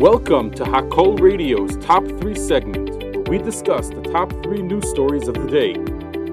[0.00, 5.28] Welcome to Hakol Radio's Top 3 segment, where we discuss the top 3 news stories
[5.28, 5.74] of the day.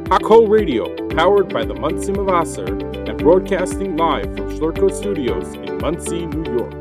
[0.10, 2.66] Hakol Radio, powered by the Monsey Mavasser
[3.10, 6.74] and broadcasting live from Schlurko Studios in Monsey, New York.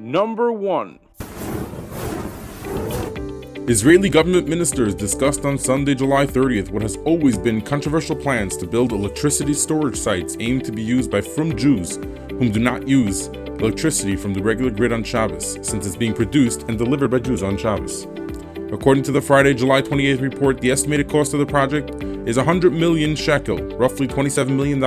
[0.00, 0.98] Number 1
[3.68, 8.66] Israeli government ministers discussed on Sunday, July 30th, what has always been controversial plans to
[8.66, 11.94] build electricity storage sites aimed to be used by frum Jews
[12.30, 16.62] whom do not use electricity from the regular grid on Shabbos, since it's being produced
[16.62, 18.08] and delivered by Jews on Shabbos.
[18.72, 21.90] According to the Friday, July 28th report, the estimated cost of the project
[22.26, 24.82] is 100 million shekel, roughly $27 million.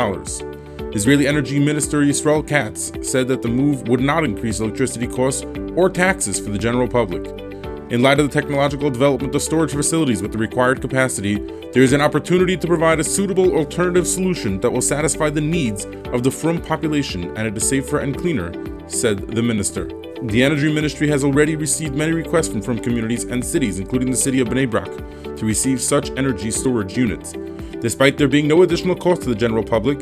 [0.94, 5.46] Israeli Energy Minister Yisrael Katz said that the move would not increase electricity costs
[5.77, 7.45] or taxes for the general public.
[7.91, 11.35] In light of the technological development of storage facilities with the required capacity,
[11.71, 15.85] there is an opportunity to provide a suitable alternative solution that will satisfy the needs
[16.12, 18.52] of the frum population and it is safer and cleaner,
[18.88, 19.85] said the minister.
[20.23, 24.17] The Energy Ministry has already received many requests from frum communities and cities, including the
[24.17, 24.90] city of Bnei Brak,
[25.38, 27.34] to receive such energy storage units.
[27.82, 29.99] Despite there being no additional cost to the general public,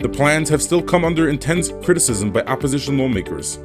[0.00, 3.60] the plans have still come under intense criticism by opposition lawmakers.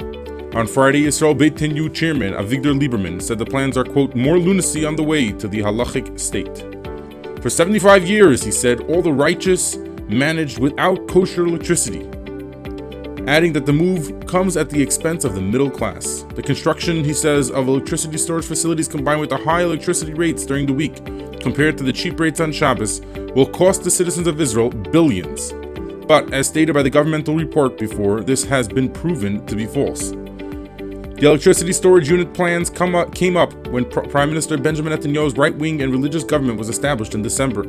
[0.54, 4.98] On Friday, Israel Beitenu chairman Avigdor Lieberman said the plans are, quote, more lunacy on
[4.98, 6.66] the way to the halachic state.
[7.42, 9.78] For 75 years, he said, all the righteous
[10.10, 12.02] managed without kosher electricity,
[13.28, 16.26] adding that the move comes at the expense of the middle class.
[16.36, 20.66] The construction, he says, of electricity storage facilities combined with the high electricity rates during
[20.66, 20.98] the week,
[21.40, 23.00] compared to the cheap rates on Shabbos,
[23.36, 25.54] will cost the citizens of Israel billions.
[26.08, 30.12] But, as stated by the governmental report before, this has been proven to be false.
[31.22, 35.56] The electricity storage unit plans up, came up when Pr- Prime Minister Benjamin Netanyahu's right
[35.56, 37.66] wing and religious government was established in December.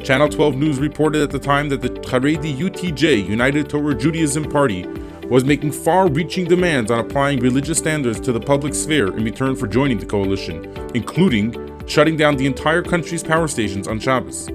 [0.00, 4.86] Channel 12 News reported at the time that the Haredi UTJ, United Torah Judaism Party,
[5.28, 9.54] was making far reaching demands on applying religious standards to the public sphere in return
[9.54, 11.54] for joining the coalition, including
[11.86, 14.48] shutting down the entire country's power stations on Shabbos.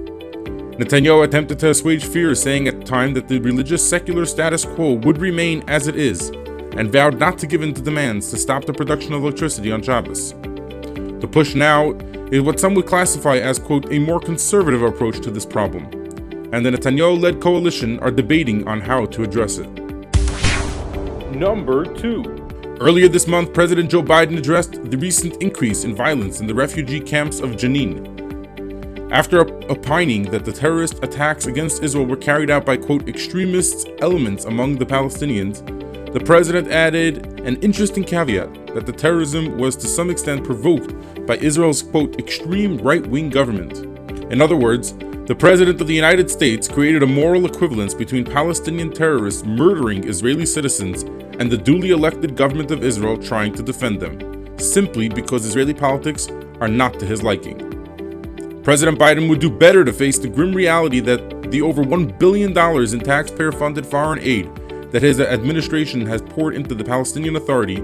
[0.76, 4.92] Netanyahu attempted to assuage fears, saying at the time that the religious secular status quo
[4.92, 6.30] would remain as it is,
[6.76, 9.82] and vowed not to give in to demands to stop the production of electricity on
[9.82, 10.32] Shabbos.
[11.20, 11.92] The push now
[12.30, 15.84] is what some would classify as, quote, a more conservative approach to this problem,
[16.52, 19.68] and the Netanyahu led coalition are debating on how to address it.
[21.34, 26.46] Number 2 Earlier this month, President Joe Biden addressed the recent increase in violence in
[26.46, 28.12] the refugee camps of Jenin.
[29.12, 29.40] After
[29.70, 34.78] opining that the terrorist attacks against Israel were carried out by, quote, extremist elements among
[34.78, 35.60] the Palestinians,
[36.12, 40.94] the president added an interesting caveat that the terrorism was to some extent provoked
[41.26, 43.78] by Israel's quote extreme right wing government.
[44.30, 44.92] In other words,
[45.24, 50.44] the President of the United States created a moral equivalence between Palestinian terrorists murdering Israeli
[50.44, 51.04] citizens
[51.38, 56.28] and the duly elected government of Israel trying to defend them, simply because Israeli politics
[56.60, 57.70] are not to his liking.
[58.62, 62.50] President Biden would do better to face the grim reality that the over $1 billion
[62.50, 64.50] in taxpayer funded foreign aid
[64.92, 67.78] that his administration has poured into the Palestinian Authority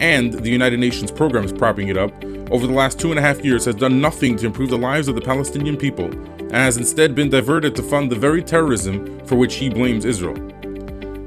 [0.00, 2.12] and the United Nations programs propping it up
[2.50, 5.06] over the last two and a half years has done nothing to improve the lives
[5.06, 9.36] of the Palestinian people and has instead been diverted to fund the very terrorism for
[9.36, 10.36] which he blames Israel.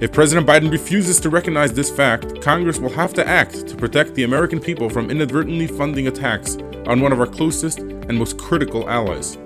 [0.02, 4.16] If President Biden refuses to recognize this fact, Congress will have to act to protect
[4.16, 6.58] the American people from inadvertently funding attacks
[6.88, 9.38] on one of our closest and most critical allies.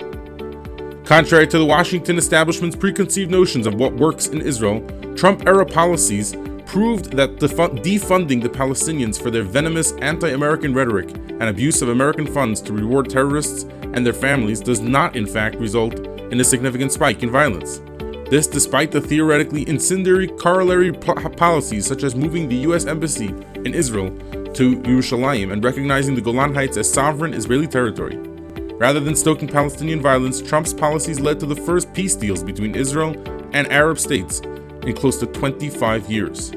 [1.08, 4.82] Contrary to the Washington establishment's preconceived notions of what works in Israel,
[5.16, 6.36] Trump era policies
[6.66, 12.28] proved that defunding the Palestinians for their venomous anti American rhetoric and abuse of American
[12.28, 13.64] funds to reward terrorists
[13.94, 17.80] and their families does not, in fact, result in a significant spike in violence.
[18.30, 22.86] This, despite the theoretically incendiary corollary policies such as moving the U.S.
[22.86, 24.10] Embassy in Israel
[24.56, 28.37] to Yerushalayim and recognizing the Golan Heights as sovereign Israeli territory.
[28.78, 33.16] Rather than stoking Palestinian violence, Trump's policies led to the first peace deals between Israel
[33.54, 34.40] and Arab states
[34.84, 36.52] in close to 25 years.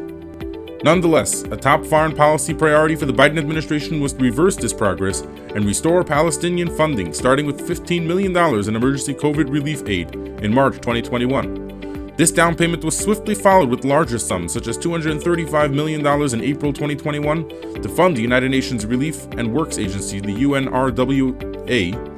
[0.85, 5.23] Nonetheless, a top foreign policy priority for the Biden administration was to reverse this progress
[5.55, 10.75] and restore Palestinian funding, starting with $15 million in emergency COVID relief aid in March
[10.75, 12.15] 2021.
[12.17, 16.00] This down payment was swiftly followed with larger sums, such as $235 million
[16.35, 17.49] in April 2021,
[17.81, 22.10] to fund the United Nations Relief and Works Agency, the UNRWA,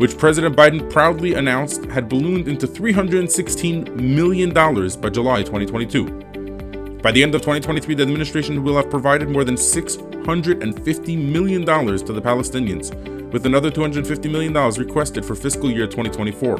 [0.00, 7.00] which President Biden proudly announced had ballooned into $316 million by July 2022.
[7.02, 12.12] By the end of 2023, the administration will have provided more than $650 million to
[12.14, 16.56] the Palestinians, with another $250 million requested for fiscal year 2024.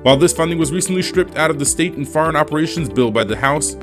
[0.00, 3.24] While this funding was recently stripped out of the State and Foreign Operations Bill by
[3.24, 3.74] the House,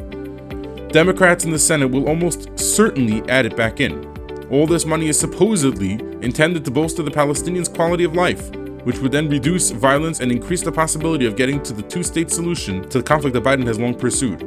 [0.92, 4.15] Democrats in the Senate will almost certainly add it back in.
[4.51, 8.51] All this money is supposedly intended to bolster the Palestinians' quality of life,
[8.86, 12.30] which would then reduce violence and increase the possibility of getting to the two state
[12.30, 14.44] solution to the conflict that Biden has long pursued.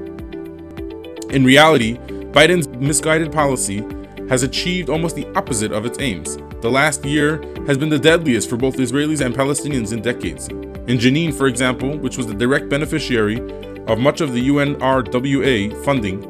[1.32, 1.96] In reality,
[2.30, 3.84] Biden's misguided policy
[4.28, 6.36] has achieved almost the opposite of its aims.
[6.60, 10.46] The last year has been the deadliest for both Israelis and Palestinians in decades.
[10.46, 13.40] In Jenin, for example, which was the direct beneficiary
[13.88, 16.20] of much of the UNRWA funding,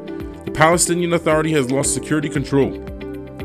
[0.45, 2.88] the Palestinian Authority has lost security control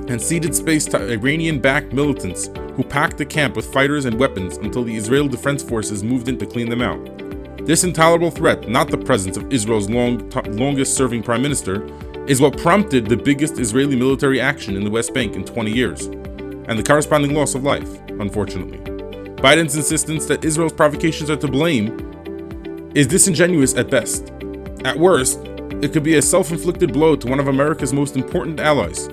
[0.08, 4.56] and ceded space to Iranian backed militants who packed the camp with fighters and weapons
[4.58, 7.00] until the Israel Defense Forces moved in to clean them out.
[7.66, 11.86] This intolerable threat, not the presence of Israel's long, t- longest serving prime minister,
[12.26, 16.06] is what prompted the biggest Israeli military action in the West Bank in 20 years,
[16.06, 18.78] and the corresponding loss of life, unfortunately.
[19.36, 24.30] Biden's insistence that Israel's provocations are to blame is disingenuous at best.
[24.84, 25.38] At worst,
[25.82, 29.08] it could be a self inflicted blow to one of America's most important allies,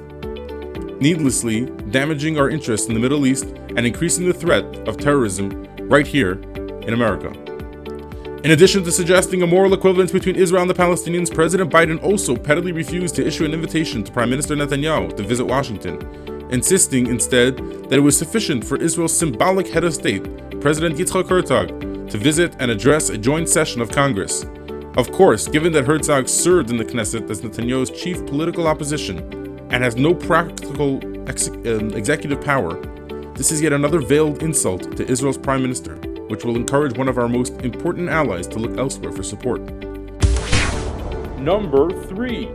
[1.02, 3.46] needlessly damaging our interests in the Middle East
[3.76, 6.34] and increasing the threat of terrorism right here
[6.84, 7.30] in America.
[8.44, 12.36] In addition to suggesting a moral equivalence between Israel and the Palestinians, President Biden also
[12.36, 16.00] pettily refused to issue an invitation to Prime Minister Netanyahu to visit Washington,
[16.52, 20.24] insisting instead that it was sufficient for Israel's symbolic head of state,
[20.60, 24.44] President Yitzhak Herzog, to visit and address a joint session of Congress.
[24.98, 29.41] Of course, given that Herzog served in the Knesset as Netanyahu's chief political opposition,
[29.72, 32.76] and has no practical ex- um, executive power,
[33.36, 35.96] this is yet another veiled insult to Israel's prime minister,
[36.28, 39.62] which will encourage one of our most important allies to look elsewhere for support.
[41.40, 42.46] Number 3.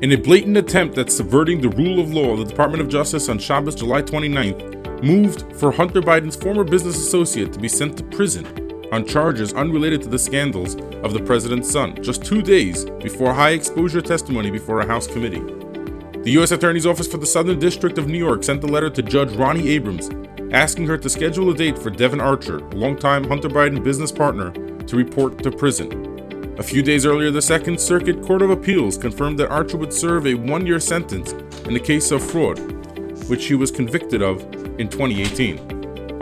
[0.00, 3.38] In a blatant attempt at subverting the rule of law, the Department of Justice on
[3.38, 8.61] Shabbos, July 29th, moved for Hunter Biden's former business associate to be sent to prison
[8.92, 13.50] on charges unrelated to the scandals of the president's son, just two days before high
[13.50, 15.40] exposure testimony before a House committee.
[16.22, 16.52] The U.S.
[16.52, 19.68] Attorney's Office for the Southern District of New York sent a letter to Judge Ronnie
[19.70, 20.10] Abrams
[20.52, 24.52] asking her to schedule a date for Devon Archer, a longtime Hunter Biden business partner,
[24.52, 26.54] to report to prison.
[26.58, 30.26] A few days earlier, the Second Circuit Court of Appeals confirmed that Archer would serve
[30.26, 31.32] a one year sentence
[31.66, 32.58] in the case of fraud,
[33.28, 34.42] which he was convicted of
[34.78, 35.71] in 2018.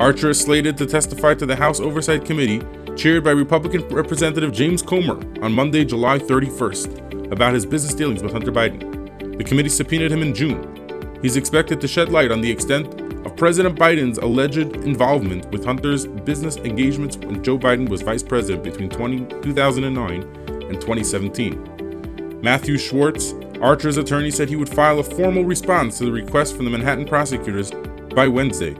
[0.00, 2.62] Archer is slated to testify to the House Oversight Committee,
[2.96, 8.32] chaired by Republican Representative James Comer, on Monday, July 31st, about his business dealings with
[8.32, 9.36] Hunter Biden.
[9.36, 11.18] The committee subpoenaed him in June.
[11.20, 12.86] He's expected to shed light on the extent
[13.26, 18.64] of President Biden's alleged involvement with Hunter's business engagements when Joe Biden was vice president
[18.64, 22.40] between 20, 2009 and 2017.
[22.42, 26.64] Matthew Schwartz, Archer's attorney, said he would file a formal response to the request from
[26.64, 27.70] the Manhattan prosecutors
[28.14, 28.74] by Wednesday.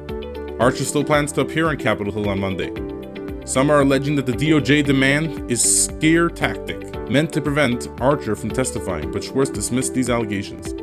[0.61, 2.71] Archer still plans to appear on Capitol Hill on Monday.
[3.47, 8.51] Some are alleging that the DOJ demand is scare tactic meant to prevent Archer from
[8.51, 10.75] testifying, but Schwartz dismissed these allegations.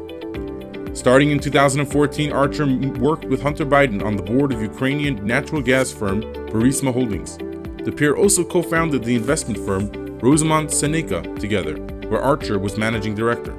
[0.98, 2.66] Starting in 2014, Archer
[2.98, 7.38] worked with Hunter Biden on the board of Ukrainian natural gas firm Burisma Holdings.
[7.86, 11.76] The pair also co-founded the investment firm Rosemont Seneca together,
[12.10, 13.56] where Archer was managing director.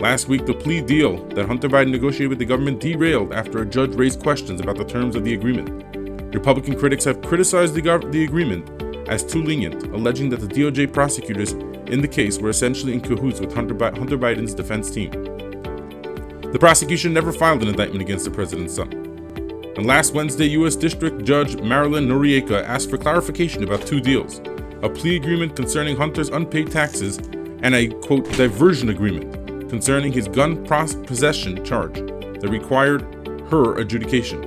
[0.00, 3.66] Last week, the plea deal that Hunter Biden negotiated with the government derailed after a
[3.66, 5.86] judge raised questions about the terms of the agreement.
[6.34, 8.68] Republican critics have criticized the, gov- the agreement
[9.08, 13.40] as too lenient, alleging that the DOJ prosecutors in the case were essentially in cahoots
[13.40, 15.10] with Hunter, Bi- Hunter Biden's defense team.
[16.52, 18.92] The prosecution never filed an indictment against the president's son.
[19.76, 20.76] And last Wednesday, U.S.
[20.76, 24.42] District Judge Maryellen Noreika asked for clarification about two deals
[24.82, 27.16] a plea agreement concerning Hunter's unpaid taxes
[27.62, 29.35] and a, quote, diversion agreement
[29.68, 33.02] concerning his gun possession charge that required
[33.50, 34.42] her adjudication.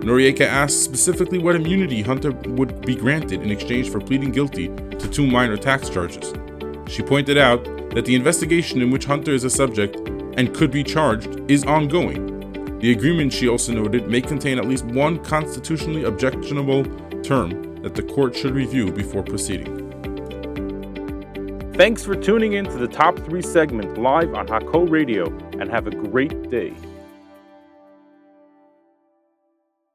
[0.00, 5.08] Noreika asked specifically what immunity Hunter would be granted in exchange for pleading guilty to
[5.08, 6.32] two minor tax charges.
[6.86, 9.96] She pointed out that the investigation in which Hunter is a subject
[10.38, 12.78] and could be charged is ongoing.
[12.78, 16.84] The agreement, she also noted, may contain at least one constitutionally objectionable
[17.22, 19.89] term that the court should review before proceeding.
[21.80, 25.86] Thanks for tuning in to the top three segment live on Hakol Radio and have
[25.86, 26.74] a great day.